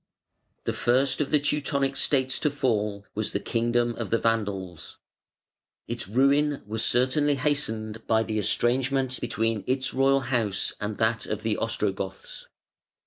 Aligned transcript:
The 0.63 0.73
first 0.73 1.21
of 1.21 1.29
the 1.29 1.39
Teutonic 1.39 1.95
states 1.95 2.39
to 2.39 2.49
fall 2.49 3.05
was 3.13 3.33
the 3.33 3.39
kingdom 3.39 3.93
of 3.97 4.09
the 4.09 4.17
Vandals. 4.17 4.97
Its 5.87 6.07
ruin 6.07 6.63
was 6.65 6.83
certainly 6.83 7.35
hastened 7.35 8.07
by 8.07 8.23
the 8.23 8.39
estrangement 8.39 9.21
between 9.21 9.63
its 9.67 9.93
royal 9.93 10.21
house 10.21 10.73
and 10.81 10.97
that 10.97 11.27
of 11.27 11.43
the 11.43 11.55
Ostrogoths. 11.55 12.47